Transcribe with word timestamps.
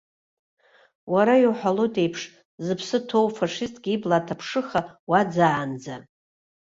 Уара 1.13 1.35
иуҳәалоит 1.43 1.95
еиԥш, 2.01 2.21
зыԥсы 2.65 2.97
ҭоу 3.07 3.27
фашистк 3.37 3.83
ибла 3.95 4.15
аҭаԥшыха 4.19 4.81
уаӡаанӡа. 5.09 5.95